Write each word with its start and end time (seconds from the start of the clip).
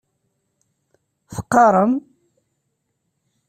Teqqaṛem? 1.35 1.93